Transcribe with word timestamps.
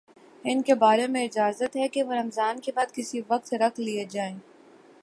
ان 0.45 0.61
کے 0.61 0.75
بارے 0.75 1.05
میں 1.07 1.23
اجازت 1.23 1.75
ہے 1.75 1.87
کہ 1.87 2.03
وہ 2.03 2.13
رمضان 2.13 2.59
کے 2.59 2.71
بعد 2.75 2.93
کسی 2.93 3.21
وقت 3.27 3.53
رکھ 3.53 3.79
لیے 3.79 4.05
جائیں 4.05 4.35